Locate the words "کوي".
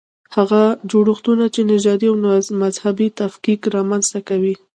4.29-4.55